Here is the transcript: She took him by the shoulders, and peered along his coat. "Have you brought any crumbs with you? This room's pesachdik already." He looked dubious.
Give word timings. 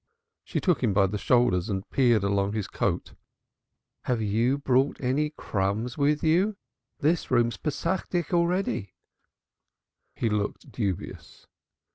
She 0.43 0.59
took 0.59 0.81
him 0.81 0.93
by 0.95 1.05
the 1.05 1.19
shoulders, 1.19 1.69
and 1.69 1.87
peered 1.91 2.23
along 2.23 2.53
his 2.53 2.67
coat. 2.67 3.13
"Have 4.05 4.19
you 4.19 4.57
brought 4.57 4.99
any 4.99 5.29
crumbs 5.29 5.95
with 5.95 6.23
you? 6.23 6.57
This 7.01 7.29
room's 7.29 7.57
pesachdik 7.57 8.33
already." 8.33 8.95
He 10.15 10.27
looked 10.27 10.71
dubious. 10.71 11.45